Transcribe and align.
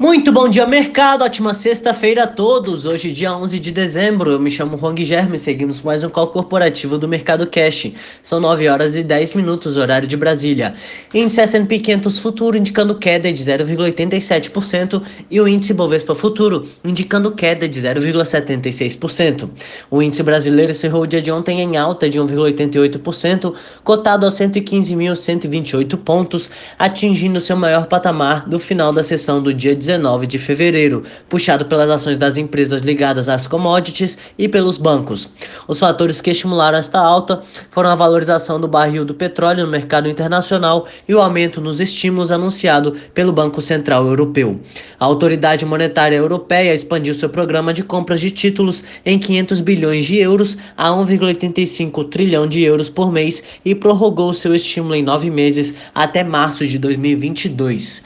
Muito 0.00 0.30
bom 0.30 0.48
dia, 0.48 0.64
mercado. 0.64 1.24
Ótima 1.24 1.52
sexta-feira 1.52 2.22
a 2.22 2.26
todos. 2.28 2.86
Hoje, 2.86 3.10
dia 3.10 3.36
11 3.36 3.58
de 3.58 3.72
dezembro. 3.72 4.30
Eu 4.30 4.38
me 4.38 4.48
chamo 4.48 4.78
Juan 4.78 4.94
Guilherme 4.94 5.34
e 5.34 5.38
seguimos 5.40 5.80
mais 5.80 6.04
um 6.04 6.08
call 6.08 6.28
corporativo 6.28 6.96
do 6.96 7.08
Mercado 7.08 7.44
Cash. 7.48 7.90
São 8.22 8.38
9 8.38 8.68
horas 8.68 8.94
e 8.94 9.02
10 9.02 9.34
minutos, 9.34 9.76
horário 9.76 10.06
de 10.06 10.16
Brasília. 10.16 10.72
Índice 11.12 11.40
S&P 11.40 11.80
500 11.80 12.20
Futuro 12.20 12.56
indicando 12.56 12.94
queda 12.94 13.32
de 13.32 13.42
0,87% 13.42 15.02
e 15.28 15.40
o 15.40 15.48
índice 15.48 15.74
Bovespa 15.74 16.14
Futuro 16.14 16.68
indicando 16.84 17.32
queda 17.32 17.66
de 17.66 17.80
0,76%. 17.80 19.50
O 19.90 20.00
índice 20.00 20.22
brasileiro 20.22 20.70
encerrou 20.70 21.02
o 21.02 21.06
dia 21.08 21.20
de 21.20 21.32
ontem 21.32 21.60
em 21.60 21.76
alta 21.76 22.08
de 22.08 22.20
1,88%, 22.20 23.52
cotado 23.82 24.26
a 24.26 24.28
115.128 24.28 25.96
pontos, 25.96 26.48
atingindo 26.78 27.40
seu 27.40 27.56
maior 27.56 27.86
patamar 27.86 28.48
do 28.48 28.60
final 28.60 28.92
da 28.92 29.02
sessão 29.02 29.42
do 29.42 29.52
dia 29.52 29.74
19 29.74 29.87
de 30.26 30.38
fevereiro, 30.38 31.02
puxado 31.28 31.64
pelas 31.64 31.88
ações 31.88 32.18
das 32.18 32.36
empresas 32.36 32.82
ligadas 32.82 33.28
às 33.28 33.46
commodities 33.46 34.18
e 34.38 34.46
pelos 34.46 34.76
bancos. 34.76 35.28
Os 35.66 35.78
fatores 35.78 36.20
que 36.20 36.30
estimularam 36.30 36.76
esta 36.76 37.00
alta 37.00 37.42
foram 37.70 37.88
a 37.88 37.94
valorização 37.94 38.60
do 38.60 38.68
barril 38.68 39.04
do 39.04 39.14
petróleo 39.14 39.64
no 39.64 39.70
mercado 39.70 40.08
internacional 40.08 40.86
e 41.08 41.14
o 41.14 41.20
aumento 41.20 41.58
nos 41.60 41.80
estímulos 41.80 42.30
anunciado 42.30 42.92
pelo 43.14 43.32
Banco 43.32 43.62
Central 43.62 44.06
Europeu. 44.06 44.60
A 45.00 45.04
autoridade 45.06 45.64
monetária 45.64 46.16
europeia 46.16 46.74
expandiu 46.74 47.14
seu 47.14 47.30
programa 47.30 47.72
de 47.72 47.82
compras 47.82 48.20
de 48.20 48.30
títulos 48.30 48.84
em 49.06 49.18
500 49.18 49.60
bilhões 49.62 50.04
de 50.04 50.18
euros 50.18 50.58
a 50.76 50.90
1,85 50.90 52.10
trilhão 52.10 52.46
de 52.46 52.62
euros 52.62 52.90
por 52.90 53.10
mês 53.10 53.42
e 53.64 53.74
prorrogou 53.74 54.34
seu 54.34 54.54
estímulo 54.54 54.94
em 54.94 55.02
nove 55.02 55.30
meses 55.30 55.74
até 55.94 56.22
março 56.22 56.66
de 56.66 56.78
2022. 56.78 58.02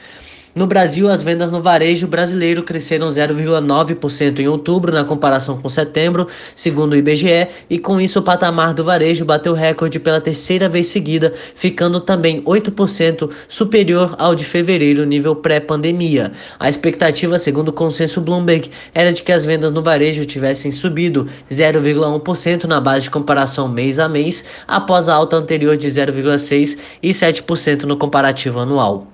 No 0.55 0.67
Brasil, 0.67 1.09
as 1.09 1.23
vendas 1.23 1.49
no 1.49 1.63
varejo 1.63 2.05
brasileiro 2.05 2.61
cresceram 2.61 3.07
0,9% 3.07 4.37
em 4.37 4.47
outubro 4.47 4.93
na 4.93 5.03
comparação 5.03 5.59
com 5.59 5.67
setembro, 5.67 6.27
segundo 6.55 6.93
o 6.93 6.95
IBGE, 6.95 7.47
e 7.67 7.79
com 7.79 7.99
isso 7.99 8.19
o 8.19 8.21
patamar 8.21 8.71
do 8.71 8.83
varejo 8.83 9.25
bateu 9.25 9.55
recorde 9.55 9.99
pela 9.99 10.21
terceira 10.21 10.69
vez 10.69 10.85
seguida, 10.85 11.33
ficando 11.55 11.99
também 11.99 12.43
8% 12.43 13.31
superior 13.47 14.13
ao 14.19 14.35
de 14.35 14.45
fevereiro, 14.45 15.07
nível 15.07 15.35
pré-pandemia. 15.35 16.31
A 16.59 16.69
expectativa, 16.69 17.39
segundo 17.39 17.69
o 17.69 17.73
consenso 17.73 18.21
Bloomberg, 18.21 18.69
era 18.93 19.11
de 19.11 19.23
que 19.23 19.31
as 19.31 19.43
vendas 19.43 19.71
no 19.71 19.81
varejo 19.81 20.23
tivessem 20.23 20.71
subido 20.71 21.27
0,1% 21.49 22.65
na 22.65 22.79
base 22.79 23.05
de 23.05 23.09
comparação 23.09 23.67
mês 23.67 23.97
a 23.97 24.07
mês, 24.07 24.45
após 24.67 25.09
a 25.09 25.15
alta 25.15 25.35
anterior 25.35 25.75
de 25.75 25.87
0,6% 25.87 26.77
e 27.01 27.09
7% 27.09 27.85
no 27.85 27.97
comparativo 27.97 28.59
anual. 28.59 29.12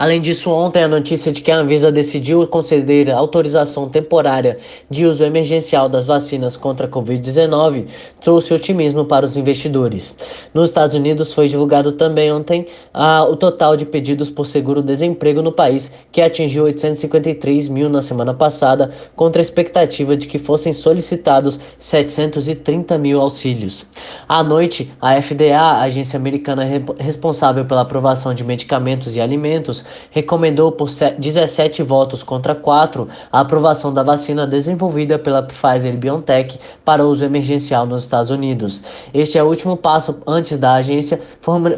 Além 0.00 0.18
disso, 0.18 0.50
ontem 0.50 0.82
a 0.82 0.88
notícia 0.88 1.30
de 1.30 1.42
que 1.42 1.50
a 1.50 1.58
Anvisa 1.58 1.92
decidiu 1.92 2.46
conceder 2.46 3.10
autorização 3.10 3.86
temporária 3.86 4.56
de 4.88 5.04
uso 5.04 5.22
emergencial 5.22 5.90
das 5.90 6.06
vacinas 6.06 6.56
contra 6.56 6.86
a 6.86 6.88
Covid-19 6.88 7.84
trouxe 8.22 8.54
otimismo 8.54 9.04
para 9.04 9.26
os 9.26 9.36
investidores. 9.36 10.14
Nos 10.54 10.70
Estados 10.70 10.96
Unidos 10.96 11.34
foi 11.34 11.48
divulgado 11.48 11.92
também 11.92 12.32
ontem 12.32 12.64
ah, 12.94 13.26
o 13.28 13.36
total 13.36 13.76
de 13.76 13.84
pedidos 13.84 14.30
por 14.30 14.46
seguro-desemprego 14.46 15.42
no 15.42 15.52
país, 15.52 15.92
que 16.10 16.22
atingiu 16.22 16.64
853 16.64 17.68
mil 17.68 17.90
na 17.90 18.00
semana 18.00 18.32
passada, 18.32 18.90
contra 19.14 19.38
a 19.38 19.44
expectativa 19.44 20.16
de 20.16 20.26
que 20.26 20.38
fossem 20.38 20.72
solicitados 20.72 21.60
730 21.78 22.96
mil 22.96 23.20
auxílios. 23.20 23.84
À 24.26 24.42
noite, 24.42 24.90
a 24.98 25.20
FDA, 25.20 25.60
a 25.60 25.82
agência 25.82 26.16
americana 26.16 26.66
responsável 26.98 27.66
pela 27.66 27.82
aprovação 27.82 28.32
de 28.32 28.42
medicamentos 28.44 29.14
e 29.14 29.20
alimentos, 29.20 29.84
recomendou 30.10 30.72
por 30.72 30.88
17 30.88 31.82
votos 31.82 32.22
contra 32.22 32.54
4 32.54 33.08
a 33.30 33.40
aprovação 33.40 33.92
da 33.92 34.02
vacina 34.02 34.46
desenvolvida 34.46 35.18
pela 35.18 35.42
Pfizer 35.42 35.96
BioNTech 35.96 36.58
para 36.84 37.04
uso 37.04 37.24
emergencial 37.24 37.86
nos 37.86 38.02
Estados 38.02 38.30
Unidos. 38.30 38.82
Este 39.14 39.38
é 39.38 39.42
o 39.42 39.46
último 39.46 39.76
passo 39.76 40.20
antes 40.26 40.58
da 40.58 40.74
agência 40.74 41.20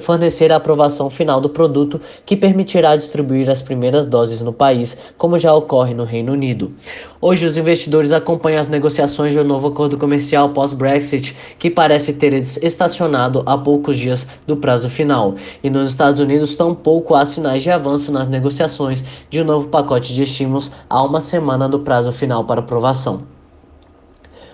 fornecer 0.01 0.51
a 0.53 0.57
aprovação 0.57 1.09
final 1.11 1.41
do 1.41 1.49
produto 1.49 2.01
que 2.27 2.37
permitirá 2.37 2.97
distribuir 2.97 3.49
as 3.49 3.63
primeiras 3.63 4.07
doses 4.07 4.43
no 4.43 4.53
país, 4.53 4.97
como 5.17 5.39
já 5.39 5.55
ocorre 5.55 5.95
no 5.95 6.05
Reino 6.05 6.33
Unido. 6.33 6.73
Hoje, 7.21 7.47
os 7.47 7.57
investidores 7.57 8.11
acompanham 8.11 8.59
as 8.59 8.67
negociações 8.67 9.33
de 9.33 9.39
um 9.39 9.45
novo 9.45 9.69
acordo 9.69 9.97
comercial 9.97 10.49
pós-Brexit, 10.49 11.37
que 11.57 11.71
parece 11.71 12.13
ter 12.13 12.33
estacionado 12.33 13.45
há 13.47 13.57
poucos 13.57 13.97
dias 13.97 14.27
do 14.45 14.57
prazo 14.57 14.91
final. 14.91 15.37
E 15.63 15.71
nos 15.71 15.89
Estados 15.89 16.19
Unidos, 16.19 16.57
tampouco 16.57 17.15
há 17.15 17.25
sinais 17.25 17.63
de 17.63 17.71
avanço 17.71 18.02
avanço 18.03 18.11
nas 18.11 18.29
negociações 18.29 19.05
de 19.31 19.41
um 19.41 19.45
novo 19.45 19.69
pacote 19.69 20.13
de 20.13 20.25
estímulos 20.25 20.71
a 20.91 21.03
uma 21.03 21.21
semana 21.21 21.69
do 21.69 21.81
prazo 21.81 22.11
final 22.11 22.45
para 22.45 22.61
aprovação. 22.61 23.32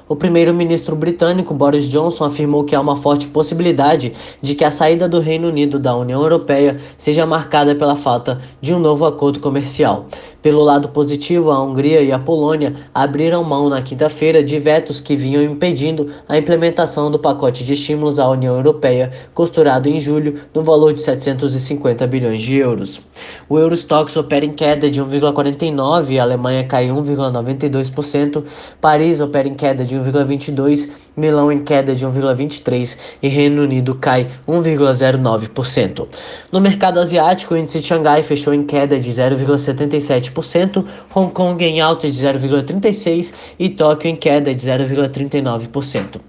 O 0.08 0.16
primeiro-ministro 0.16 0.96
britânico 0.96 1.52
Boris 1.52 1.84
Johnson 1.90 2.24
afirmou 2.24 2.64
que 2.64 2.74
há 2.74 2.80
uma 2.80 2.96
forte 2.96 3.26
possibilidade 3.26 4.14
de 4.40 4.54
que 4.54 4.64
a 4.64 4.70
saída 4.70 5.06
do 5.06 5.20
Reino 5.20 5.48
Unido 5.48 5.78
da 5.78 5.94
União 5.94 6.22
Europeia 6.22 6.78
seja 6.96 7.26
marcada 7.26 7.74
pela 7.74 7.94
falta 7.94 8.40
de 8.58 8.72
um 8.72 8.78
novo 8.78 9.04
acordo 9.04 9.38
comercial. 9.38 10.06
Pelo 10.40 10.62
lado 10.62 10.88
positivo, 10.88 11.50
a 11.50 11.60
Hungria 11.60 12.00
e 12.00 12.10
a 12.10 12.18
Polônia 12.18 12.74
abriram 12.94 13.44
mão 13.44 13.68
na 13.68 13.82
quinta-feira 13.82 14.42
de 14.42 14.58
vetos 14.58 15.00
que 15.00 15.16
vinham 15.16 15.42
impedindo 15.42 16.10
a 16.28 16.38
implementação 16.38 17.10
do 17.10 17.18
pacote 17.18 17.64
de 17.64 17.74
estímulos 17.74 18.18
à 18.18 18.28
União 18.30 18.54
Europeia, 18.54 19.10
costurado 19.34 19.88
em 19.88 20.00
julho 20.00 20.40
no 20.54 20.62
valor 20.62 20.94
de 20.94 21.02
750 21.02 22.06
bilhões 22.06 22.40
de 22.40 22.54
euros. 22.54 23.02
O 23.48 23.58
Eurostox 23.58 24.16
opera 24.16 24.44
em 24.44 24.52
queda 24.52 24.88
de 24.88 25.02
1,49, 25.02 26.18
a 26.18 26.22
Alemanha 26.22 26.64
cai 26.64 26.86
1,92%, 26.86 28.44
Paris 28.80 29.20
opera 29.20 29.48
em 29.48 29.54
queda 29.54 29.84
de 29.84 29.97
1,22%, 30.02 30.90
Milão 31.18 31.50
em 31.50 31.64
queda 31.64 31.94
de 31.94 32.06
1,23% 32.06 32.96
e 33.22 33.28
Reino 33.28 33.62
Unido 33.62 33.94
cai 33.94 34.28
1,09%. 34.46 36.06
No 36.52 36.60
mercado 36.60 37.00
asiático, 37.00 37.54
o 37.54 37.56
índice 37.56 37.80
de 37.80 37.86
Xangai 37.86 38.22
fechou 38.22 38.54
em 38.54 38.64
queda 38.64 38.98
de 38.98 39.10
0,77%, 39.10 40.84
Hong 41.14 41.32
Kong 41.32 41.64
em 41.64 41.80
alta 41.80 42.08
de 42.10 42.16
0,36% 42.16 43.34
e 43.58 43.68
Tóquio 43.68 44.10
em 44.10 44.16
queda 44.16 44.54
de 44.54 44.62
0,39%. 44.66 46.20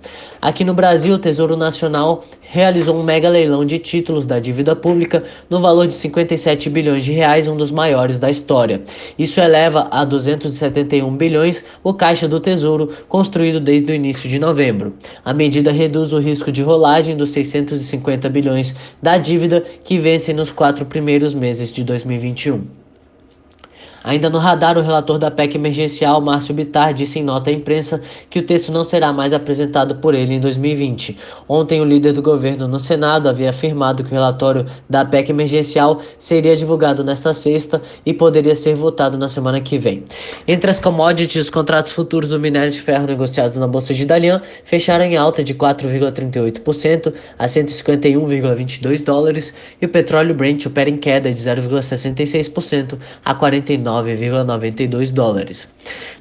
Aqui 0.42 0.64
no 0.64 0.74
Brasil, 0.74 1.16
o 1.16 1.20
Tesouro 1.20 1.58
Nacional 1.58 2.24
realizou 2.42 2.98
um 2.98 3.04
mega 3.04 3.28
leilão 3.30 3.66
de 3.66 3.78
títulos 3.78 4.26
da 4.26 4.40
dívida 4.40 4.74
pública 4.76 5.24
no 5.50 5.60
valor 5.60 5.86
de 5.86 5.94
57 5.94 6.70
bilhões 6.70 7.04
de 7.04 7.12
reais, 7.12 7.48
um 7.48 7.58
dos 7.58 7.72
maiores 7.72 8.20
da 8.20 8.30
história. 8.30 8.82
Isso 9.18 9.40
eleva 9.42 9.88
a 9.92 10.06
271 10.06 11.14
bilhões 11.16 11.64
o 11.84 11.94
caixa 11.94 12.28
do 12.28 12.40
Tesouro 12.40 12.90
construído 13.10 13.60
desde 13.60 13.92
o 13.92 13.96
início 13.96 14.30
de 14.30 14.40
novembro. 14.40 14.79
A 15.26 15.34
medida 15.34 15.72
reduz 15.72 16.14
o 16.14 16.20
risco 16.20 16.52
de 16.52 16.62
rolagem 16.62 17.18
dos 17.18 17.32
650 17.32 18.30
bilhões 18.30 18.76
da 19.02 19.18
dívida 19.18 19.64
que 19.84 19.98
vence 19.98 20.34
nos 20.34 20.52
quatro 20.52 20.86
primeiros 20.86 21.34
meses 21.34 21.72
de 21.72 21.84
2021. 21.84 22.79
Ainda 24.04 24.30
no 24.30 24.38
radar, 24.38 24.78
o 24.78 24.82
relator 24.82 25.18
da 25.18 25.30
PEC 25.30 25.56
emergencial, 25.56 26.22
Márcio 26.22 26.54
Bitar, 26.54 26.94
disse 26.94 27.20
em 27.20 27.24
nota 27.24 27.50
à 27.50 27.54
imprensa 27.54 28.02
que 28.30 28.40
o 28.40 28.44
texto 28.44 28.72
não 28.72 28.84
será 28.84 29.12
mais 29.12 29.34
apresentado 29.34 29.96
por 29.96 30.16
ele 30.16 30.36
em 30.36 30.40
2020. 30.40 31.18
Ontem, 31.48 31.82
o 31.82 31.86
líder 31.86 32.14
do 32.14 32.22
governo 32.22 32.68
no 32.68 32.80
Senado 32.80 33.28
havia 33.28 33.50
afirmado 33.50 34.04
que 34.04 34.12
o 34.12 34.14
relatório 34.14 34.66
da 34.90 35.04
PEC 35.04 35.32
emergencial 35.32 36.02
seria 36.18 36.56
divulgado 36.56 37.04
nesta 37.04 37.34
sexta 37.34 37.82
e 38.06 38.14
poderia 38.14 38.56
ser 38.56 38.76
votado 38.76 39.18
na 39.18 39.28
semana 39.28 39.60
que 39.60 39.78
vem. 39.78 40.04
Entre 40.48 40.72
as 40.72 40.80
commodities, 40.80 41.44
os 41.44 41.50
contratos 41.50 41.92
futuros 41.92 42.30
do 42.30 42.40
minério 42.40 42.72
de 42.72 42.80
ferro 42.80 43.06
negociados 43.06 43.58
na 43.58 43.68
Bolsa 43.68 43.94
de 43.94 44.06
Dalian 44.06 44.42
fecharam 44.64 45.04
em 45.04 45.18
alta 45.18 45.44
de 45.44 45.54
4,38% 45.54 47.14
a 47.38 47.46
151,22 47.46 49.04
dólares 49.04 49.54
e 49.82 49.86
o 49.86 49.90
petróleo 49.90 50.34
Brent 50.34 50.66
opera 50.66 50.90
em 50.90 50.98
queda 50.98 51.32
de 51.32 51.40
0,66% 51.40 52.98
a 53.26 53.36
49 53.36 53.89
9,92 53.90 55.12
dólares. 55.12 55.68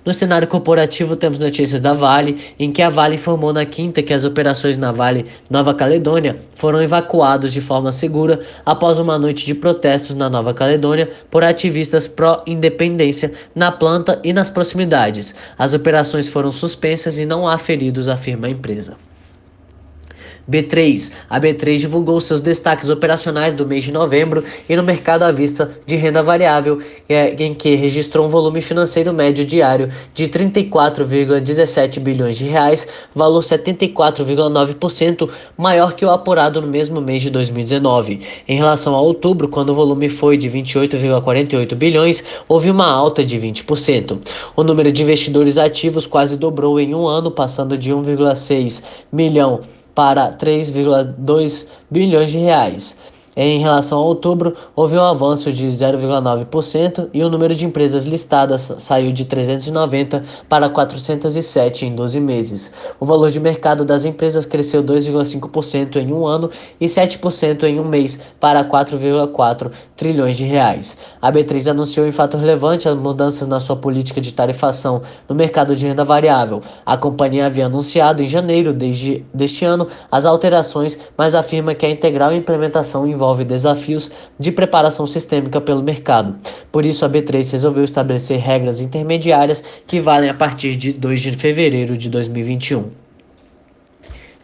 No 0.04 0.14
cenário 0.14 0.48
corporativo, 0.48 1.14
temos 1.14 1.38
notícias 1.38 1.80
da 1.80 1.92
Vale, 1.92 2.38
em 2.58 2.72
que 2.72 2.80
a 2.80 2.88
Vale 2.88 3.16
informou 3.16 3.52
na 3.52 3.66
quinta 3.66 4.02
que 4.02 4.14
as 4.14 4.24
operações 4.24 4.78
na 4.78 4.90
Vale 4.90 5.26
Nova 5.50 5.74
Caledônia 5.74 6.40
foram 6.54 6.80
evacuadas 6.80 7.52
de 7.52 7.60
forma 7.60 7.92
segura 7.92 8.40
após 8.64 8.98
uma 8.98 9.18
noite 9.18 9.44
de 9.44 9.54
protestos 9.54 10.16
na 10.16 10.30
Nova 10.30 10.54
Caledônia 10.54 11.10
por 11.30 11.44
ativistas 11.44 12.08
pró-independência 12.08 13.32
na 13.54 13.70
planta 13.70 14.20
e 14.24 14.32
nas 14.32 14.48
proximidades. 14.48 15.34
As 15.58 15.74
operações 15.74 16.28
foram 16.28 16.50
suspensas 16.50 17.18
e 17.18 17.26
não 17.26 17.46
há 17.46 17.58
feridos, 17.58 18.08
afirma 18.08 18.46
a 18.46 18.50
empresa. 18.50 18.96
B3. 20.50 21.10
A 21.28 21.40
B3 21.40 21.78
divulgou 21.78 22.20
seus 22.20 22.40
destaques 22.40 22.88
operacionais 22.88 23.52
do 23.52 23.66
mês 23.66 23.84
de 23.84 23.92
novembro 23.92 24.42
e 24.68 24.74
no 24.74 24.82
mercado 24.82 25.22
à 25.22 25.30
vista 25.30 25.70
de 25.84 25.96
renda 25.96 26.22
variável, 26.22 26.80
é, 27.08 27.34
em 27.42 27.54
que 27.54 27.74
registrou 27.74 28.26
um 28.26 28.28
volume 28.28 28.60
financeiro 28.60 29.12
médio 29.12 29.44
diário 29.44 29.90
de 30.14 30.26
34,17 30.28 32.00
bilhões 32.00 32.38
de 32.38 32.46
reais, 32.46 32.86
valor 33.14 33.40
74,9% 33.40 35.28
maior 35.56 35.94
que 35.94 36.04
o 36.04 36.10
apurado 36.10 36.60
no 36.60 36.66
mesmo 36.66 37.00
mês 37.00 37.22
de 37.22 37.30
2019. 37.30 38.20
Em 38.46 38.56
relação 38.56 38.94
a 38.94 39.00
outubro, 39.00 39.48
quando 39.48 39.70
o 39.70 39.74
volume 39.74 40.08
foi 40.08 40.36
de 40.36 40.48
28,48 40.48 41.74
bilhões, 41.74 42.22
houve 42.48 42.70
uma 42.70 42.86
alta 42.86 43.24
de 43.24 43.38
20%. 43.38 44.18
O 44.56 44.62
número 44.62 44.90
de 44.90 45.02
investidores 45.02 45.58
ativos 45.58 46.06
quase 46.06 46.36
dobrou 46.36 46.80
em 46.80 46.94
um 46.94 47.06
ano, 47.06 47.30
passando 47.30 47.76
de 47.76 47.90
1,6 47.90 48.82
milhão 49.12 49.60
para 49.98 50.30
3,2 50.34 51.66
bilhões 51.90 52.30
de 52.30 52.38
reais. 52.38 52.96
Em 53.40 53.60
relação 53.60 53.98
a 53.98 54.02
outubro, 54.02 54.56
houve 54.74 54.96
um 54.96 55.00
avanço 55.00 55.52
de 55.52 55.68
0,9% 55.68 57.08
e 57.14 57.22
o 57.22 57.30
número 57.30 57.54
de 57.54 57.64
empresas 57.64 58.04
listadas 58.04 58.74
saiu 58.78 59.12
de 59.12 59.24
390 59.24 60.24
para 60.48 60.68
407 60.68 61.86
em 61.86 61.94
12 61.94 62.18
meses. 62.18 62.72
O 62.98 63.06
valor 63.06 63.30
de 63.30 63.38
mercado 63.38 63.84
das 63.84 64.04
empresas 64.04 64.44
cresceu 64.44 64.82
2,5% 64.82 65.98
em 65.98 66.12
um 66.12 66.26
ano 66.26 66.50
e 66.80 66.86
7% 66.86 67.62
em 67.62 67.78
um 67.78 67.84
mês 67.84 68.18
para 68.40 68.64
4,4 68.64 69.70
trilhões 69.96 70.36
de 70.36 70.42
reais. 70.42 70.96
A 71.22 71.30
B3 71.30 71.70
anunciou 71.70 72.08
em 72.08 72.12
fato 72.12 72.36
relevante 72.36 72.88
as 72.88 72.96
mudanças 72.96 73.46
na 73.46 73.60
sua 73.60 73.76
política 73.76 74.20
de 74.20 74.34
tarifação 74.34 75.02
no 75.28 75.36
mercado 75.36 75.76
de 75.76 75.86
renda 75.86 76.04
variável. 76.04 76.60
A 76.84 76.96
companhia 76.96 77.46
havia 77.46 77.66
anunciado 77.66 78.20
em 78.20 78.26
janeiro 78.26 78.72
desde, 78.72 79.24
deste 79.32 79.64
ano 79.64 79.86
as 80.10 80.26
alterações, 80.26 80.98
mas 81.16 81.36
afirma 81.36 81.72
que 81.72 81.86
a 81.86 81.90
integral 81.90 82.32
implementação 82.32 83.06
envolve 83.06 83.27
envolve 83.28 83.44
desafios 83.44 84.10
de 84.38 84.50
preparação 84.50 85.06
sistêmica 85.06 85.60
pelo 85.60 85.82
mercado. 85.82 86.36
Por 86.72 86.86
isso, 86.86 87.04
a 87.04 87.10
B3 87.10 87.52
resolveu 87.52 87.84
estabelecer 87.84 88.38
regras 88.38 88.80
intermediárias 88.80 89.62
que 89.86 90.00
valem 90.00 90.30
a 90.30 90.34
partir 90.34 90.76
de 90.76 90.92
2 90.92 91.20
de 91.20 91.32
fevereiro 91.32 91.96
de 91.96 92.08
2021. 92.08 92.97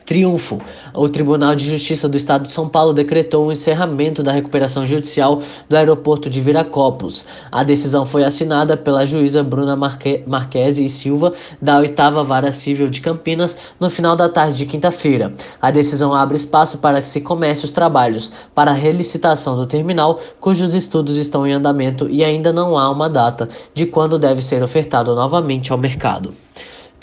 Triunfo. 0.07 0.61
O 0.93 1.09
Tribunal 1.09 1.55
de 1.55 1.69
Justiça 1.69 2.07
do 2.07 2.17
Estado 2.17 2.47
de 2.47 2.53
São 2.53 2.69
Paulo 2.69 2.93
decretou 2.93 3.47
o 3.47 3.53
encerramento 3.53 4.23
da 4.23 4.33
recuperação 4.33 4.85
judicial 4.85 5.43
do 5.67 5.77
aeroporto 5.77 6.29
de 6.29 6.43
Viracopos. 6.43 7.25
A 7.51 7.65
decisão 7.65 8.05
foi 8.05 8.23
assinada 8.23 8.77
pela 8.77 9.07
juíza 9.07 9.43
Bruna 9.43 9.75
Marque 9.75 10.23
Marquese 10.27 10.85
e 10.85 10.91
Silva, 10.91 11.33
da 11.61 11.79
oitava 11.79 12.23
Vara 12.23 12.53
Civil 12.53 12.91
de 12.91 13.01
Campinas, 13.01 13.57
no 13.81 13.89
final 13.89 14.15
da 14.15 14.29
tarde 14.29 14.59
de 14.59 14.67
quinta-feira. 14.67 15.33
A 15.61 15.71
decisão 15.71 16.13
abre 16.13 16.37
espaço 16.37 16.79
para 16.79 17.01
que 17.01 17.09
se 17.09 17.23
comece 17.23 17.65
os 17.65 17.71
trabalhos 17.71 18.31
para 18.55 18.73
a 18.73 18.75
relicitação 18.75 19.57
do 19.57 19.67
terminal, 19.67 20.21
cujos 20.39 20.75
estudos 20.75 21.17
estão 21.17 21.47
em 21.47 21.53
andamento 21.53 22.09
e 22.11 22.23
ainda 22.23 22.53
não 22.53 22.77
há 22.77 22.91
uma 22.91 23.09
data 23.09 23.49
de 23.73 23.87
quando 23.87 24.19
deve 24.19 24.43
ser 24.43 24.63
ofertado 24.63 25.15
novamente 25.15 25.73
ao 25.73 25.79
mercado. 25.79 26.44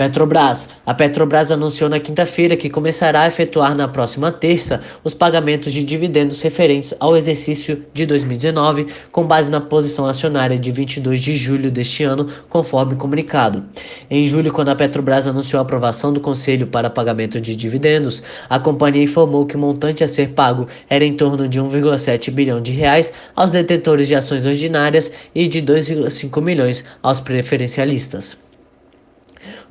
Petrobras. 0.01 0.67
A 0.83 0.95
Petrobras 0.95 1.51
anunciou 1.51 1.87
na 1.87 1.99
quinta-feira 1.99 2.55
que 2.55 2.71
começará 2.71 3.21
a 3.21 3.27
efetuar 3.27 3.75
na 3.75 3.87
próxima 3.87 4.31
terça 4.31 4.81
os 5.03 5.13
pagamentos 5.13 5.71
de 5.71 5.83
dividendos 5.83 6.41
referentes 6.41 6.91
ao 6.99 7.15
exercício 7.15 7.85
de 7.93 8.07
2019, 8.07 8.87
com 9.11 9.27
base 9.27 9.51
na 9.51 9.61
posição 9.61 10.07
acionária 10.07 10.57
de 10.57 10.71
22 10.71 11.21
de 11.21 11.37
julho 11.37 11.69
deste 11.69 12.03
ano, 12.03 12.27
conforme 12.49 12.95
comunicado. 12.95 13.63
Em 14.09 14.27
julho, 14.27 14.51
quando 14.51 14.69
a 14.69 14.75
Petrobras 14.75 15.27
anunciou 15.27 15.59
a 15.59 15.61
aprovação 15.61 16.11
do 16.11 16.19
Conselho 16.19 16.65
para 16.65 16.89
pagamento 16.89 17.39
de 17.39 17.55
dividendos, 17.55 18.23
a 18.49 18.59
companhia 18.59 19.03
informou 19.03 19.45
que 19.45 19.55
o 19.55 19.59
montante 19.59 20.03
a 20.03 20.07
ser 20.07 20.29
pago 20.29 20.67
era 20.89 21.05
em 21.05 21.13
torno 21.13 21.47
de 21.47 21.61
1,7 21.61 22.31
bilhão 22.31 22.59
de 22.59 22.71
reais 22.71 23.13
aos 23.35 23.51
detentores 23.51 24.07
de 24.07 24.15
ações 24.15 24.47
ordinárias 24.47 25.11
e 25.35 25.47
de 25.47 25.61
2,5 25.61 26.41
milhões 26.41 26.83
aos 27.03 27.19
preferencialistas. 27.19 28.39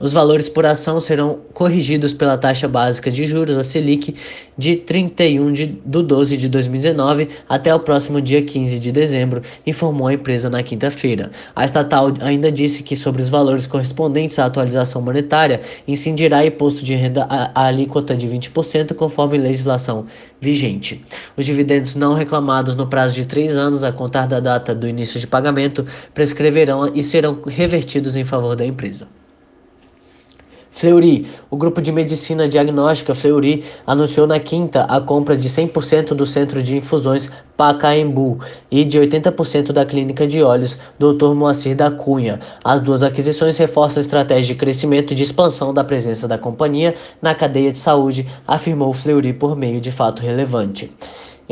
Os 0.03 0.15
valores 0.15 0.49
por 0.49 0.65
ação 0.65 0.99
serão 0.99 1.41
corrigidos 1.53 2.15
pela 2.15 2.39
taxa 2.39 2.67
básica 2.67 3.11
de 3.11 3.27
juros, 3.27 3.59
a 3.59 3.63
Selic, 3.63 4.15
de 4.57 4.77
31 4.77 5.53
de, 5.53 5.67
do 5.67 6.03
12 6.03 6.39
de 6.39 6.49
2019 6.49 7.29
até 7.47 7.75
o 7.75 7.79
próximo 7.79 8.19
dia 8.19 8.41
15 8.41 8.79
de 8.79 8.91
dezembro, 8.91 9.43
informou 9.67 10.09
a 10.09 10.15
empresa 10.15 10.49
na 10.49 10.63
quinta-feira. 10.63 11.31
A 11.55 11.67
estatal 11.67 12.15
ainda 12.21 12.51
disse 12.51 12.83
que 12.83 12.97
sobre 12.97 13.21
os 13.21 13.29
valores 13.29 13.67
correspondentes 13.67 14.39
à 14.39 14.47
atualização 14.47 15.03
monetária, 15.03 15.61
incidirá 15.87 16.47
imposto 16.47 16.83
de 16.83 16.95
renda 16.95 17.27
a, 17.29 17.51
a 17.55 17.67
alíquota 17.67 18.17
de 18.17 18.27
20% 18.27 18.95
conforme 18.95 19.37
legislação 19.37 20.07
vigente. 20.41 21.05
Os 21.37 21.45
dividendos 21.45 21.95
não 21.95 22.15
reclamados 22.15 22.75
no 22.75 22.87
prazo 22.87 23.17
de 23.17 23.27
três 23.27 23.55
anos 23.55 23.85
a 23.85 23.93
contar 23.93 24.27
da 24.27 24.41
data 24.41 24.75
do 24.75 24.89
início 24.89 25.21
de 25.21 25.27
pagamento 25.27 25.85
prescreverão 26.15 26.91
e 26.95 27.03
serão 27.03 27.43
revertidos 27.47 28.17
em 28.17 28.25
favor 28.25 28.57
da 28.57 28.65
empresa. 28.65 29.20
Fleury, 30.73 31.27
o 31.51 31.57
grupo 31.57 31.83
de 31.83 31.93
medicina 31.93 32.49
diagnóstica 32.49 33.15
Fleury 33.15 33.65
anunciou 33.87 34.27
na 34.27 34.39
quinta 34.39 34.85
a 34.85 35.01
compra 35.01 35.37
de 35.37 35.49
100% 35.49 36.15
do 36.15 36.25
centro 36.25 36.63
de 36.63 36.77
infusões 36.77 37.31
Pacaembu 37.57 38.39
e 38.71 38.85
de 38.85 38.99
80% 38.99 39.73
da 39.73 39.85
clínica 39.85 40.27
de 40.27 40.43
olhos 40.43 40.79
Dr. 40.99 41.35
Moacir 41.35 41.77
da 41.77 41.91
Cunha. 41.91 42.41
As 42.65 42.81
duas 42.81 43.03
aquisições 43.03 43.59
reforçam 43.59 43.99
a 43.99 44.01
estratégia 44.01 44.55
de 44.55 44.59
crescimento 44.59 45.13
e 45.13 45.15
de 45.15 45.25
expansão 45.25 45.75
da 45.75 45.85
presença 45.85 46.27
da 46.27 46.39
companhia 46.39 46.95
na 47.21 47.35
cadeia 47.35 47.71
de 47.71 47.79
saúde, 47.79 48.27
afirmou 48.47 48.93
Fleury 48.95 49.35
por 49.35 49.55
meio 49.55 49.81
de 49.81 49.91
fato 49.91 50.23
relevante. 50.23 50.91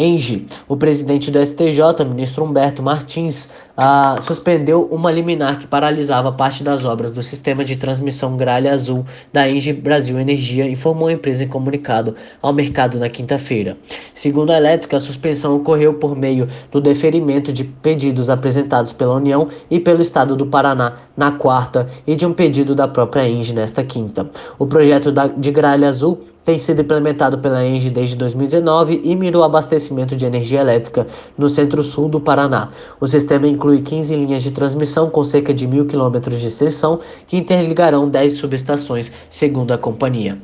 Engie, 0.01 0.47
o 0.69 0.77
presidente 0.77 1.29
do 1.29 1.45
STJ, 1.45 2.05
ministro 2.09 2.45
Humberto 2.45 2.81
Martins, 2.81 3.49
ah, 3.81 4.19
suspendeu 4.21 4.89
uma 4.91 5.09
liminar 5.09 5.57
que 5.57 5.67
paralisava 5.69 6.33
parte 6.33 6.65
das 6.65 6.85
obras 6.85 7.13
do 7.13 7.23
sistema 7.23 7.65
de 7.65 7.77
transmissão 7.77 8.37
gralha 8.37 8.73
azul 8.73 9.07
da 9.33 9.49
Engie 9.49 9.73
Brasil 9.73 10.19
Energia, 10.19 10.69
informou 10.69 11.07
a 11.07 11.13
empresa 11.13 11.45
em 11.45 11.49
comunicado 11.49 12.17
ao 12.43 12.53
mercado 12.53 12.99
na 12.99 13.09
quinta-feira. 13.09 13.77
Segundo 14.13 14.51
a 14.51 14.57
elétrica, 14.57 14.97
a 14.97 15.01
suspensão 15.01 15.55
ocorreu 15.55 15.95
por 15.95 16.17
meio 16.17 16.49
do 16.73 16.81
deferimento 16.81 17.53
de 17.53 17.63
pedidos 17.63 18.29
apresentados 18.29 18.93
pela 18.93 19.15
União 19.15 19.47
e 19.71 19.79
pelo 19.79 20.03
Estado 20.03 20.35
do 20.35 20.47
Paraná 20.47 20.97
na 21.17 21.31
quarta 21.31 21.87
e 22.05 22.17
de 22.17 22.27
um 22.27 22.33
pedido 22.33 22.75
da 22.75 22.89
própria 22.89 23.29
Engie 23.29 23.55
nesta 23.55 23.85
quinta. 23.85 24.29
O 24.59 24.67
projeto 24.67 25.13
de 25.37 25.53
gralha 25.53 25.89
azul 25.89 26.25
tem 26.49 26.57
sido 26.57 26.81
implementado 26.81 27.37
pela 27.41 27.63
ENGIE 27.63 27.91
desde 27.91 28.17
2019 28.17 29.03
e 29.05 29.15
mira 29.15 29.39
o 29.39 29.45
abastecimento 29.45 30.17
de 30.17 30.25
energia 30.25 30.63
elétrica 30.63 31.07
no 31.37 31.47
centro-sul 31.47 32.09
do 32.09 32.19
Paraná. 32.19 32.71
O 32.99 33.07
sistema 33.07 33.47
inclui 33.47 33.68
15 33.77 34.17
linhas 34.17 34.43
de 34.43 34.51
transmissão 34.51 35.11
com 35.11 35.23
cerca 35.23 35.53
de 35.53 35.67
mil 35.67 35.85
quilômetros 35.85 36.41
de 36.41 36.47
extensão 36.47 37.01
que 37.27 37.37
interligarão 37.37 38.09
10 38.09 38.35
subestações, 38.35 39.13
segundo 39.29 39.73
a 39.73 39.79
companhia. 39.79 40.39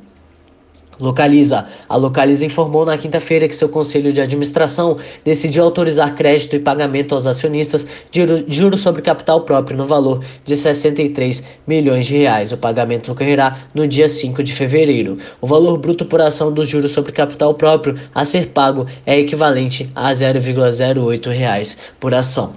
Localiza. 1.01 1.67
A 1.89 1.97
Localiza 1.97 2.47
informou 2.47 2.87
na 2.87 2.97
quinta-feira 2.97 3.49
que 3.49 3.57
seu 3.57 3.69
conselho 3.69 4.13
de 4.13 4.21
administração 4.21 4.97
decidiu 5.25 5.65
autorizar 5.65 6.15
crédito 6.15 6.55
e 6.55 6.61
pagamento 6.61 7.15
aos 7.15 7.27
acionistas 7.27 7.87
de 8.11 8.25
juros 8.49 8.81
sobre 8.81 9.03
capital 9.03 9.41
próprio 9.43 9.77
no 9.77 9.87
valor 9.87 10.25
de 10.45 10.57
63 10.57 11.43
milhões 11.67 12.07
de 12.07 12.17
reais. 12.17 12.53
O 12.53 12.57
pagamento 12.57 13.11
ocorrerá 13.11 13.59
no 13.75 13.89
dia 13.89 14.09
5 14.09 14.43
de 14.43 14.53
fevereiro. 14.53 15.19
O 15.41 15.47
valor 15.47 15.79
bruto 15.79 16.05
por 16.05 16.21
ação 16.21 16.53
dos 16.53 16.69
juros 16.69 16.93
sobre 16.93 17.13
capital 17.13 17.55
próprio 17.55 17.99
a 18.15 18.25
ser 18.25 18.49
pago 18.49 18.87
é 19.05 19.19
equivalente 19.19 19.91
a 19.95 20.13
0,08 20.13 21.29
reais 21.31 21.77
por 21.99 22.15
ação. 22.15 22.55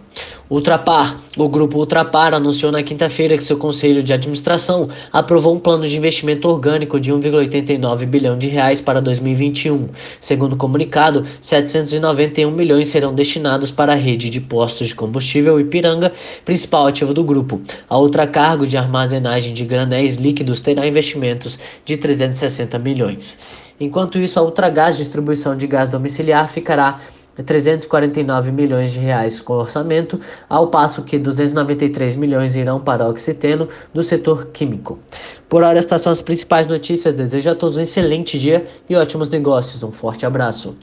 Ultrapar. 0.50 1.22
O 1.36 1.50
grupo 1.50 1.78
Ultrapar 1.78 2.34
anunciou 2.34 2.72
na 2.72 2.82
quinta-feira 2.82 3.36
que 3.36 3.44
seu 3.44 3.58
conselho 3.58 4.02
de 4.02 4.14
administração 4.14 4.88
aprovou 5.12 5.54
um 5.54 5.60
plano 5.60 5.86
de 5.86 5.98
investimento 5.98 6.48
orgânico 6.48 7.02
de 7.02 7.12
1,89 7.12 8.06
bilhão 8.06 8.38
de 8.38 8.48
reais 8.48 8.80
para 8.80 9.02
2021. 9.02 9.90
Segundo 10.22 10.54
o 10.54 10.58
comunicado, 10.58 11.26
791 11.42 12.50
milhões 12.50 12.88
serão 12.88 13.14
destinados 13.14 13.72
para 13.72 13.92
a 13.92 13.96
rede 13.96 14.30
de 14.30 14.40
postos 14.40 14.88
de 14.88 14.96
combustível 14.96 15.60
Ipiranga, 15.60 16.14
principal 16.46 16.88
ativo 16.88 17.14
do 17.14 17.26
grupo. 17.26 17.62
A 17.90 17.98
outra 17.98 18.26
cargo 18.26 18.66
de 18.66 18.78
armazenagem 18.78 19.54
de 19.54 19.66
granéis 19.66 20.16
líquidos 20.16 20.62
terá 20.62 20.88
investimentos 20.88 21.60
de 21.84 21.98
360 21.98 22.80
milhões. 22.80 23.38
Enquanto 23.80 24.18
isso, 24.18 24.40
a 24.40 24.44
Ultragás 24.44 24.98
Distribuição 24.98 25.56
de 25.56 25.68
Gás 25.68 25.90
Domiciliar 25.90 26.48
ficará 26.50 27.00
349 27.44 28.52
milhões 28.52 28.92
de 28.92 29.00
reais 29.00 29.40
com 29.40 29.54
orçamento, 29.54 30.20
ao 30.50 30.68
passo 30.68 31.04
que 31.04 31.18
293 31.18 32.16
milhões 32.16 32.56
irão 32.56 32.80
para 32.80 33.06
o 33.06 33.10
Oxiteno 33.10 33.70
do 33.94 34.04
setor 34.04 34.48
químico. 34.48 35.00
Por 35.48 35.64
hora, 35.64 35.80
estas 35.80 36.02
são 36.02 36.12
as 36.12 36.22
principais 36.22 36.68
notícias. 36.68 37.14
Desejo 37.14 37.50
a 37.50 37.56
todos 37.56 37.78
um 37.78 37.82
excelente 37.82 38.38
dia 38.38 38.66
e 38.90 38.96
ótimos 38.96 39.30
negócios. 39.30 39.84
Um 39.84 39.92
forte 39.92 40.26
abraço. 40.26 40.76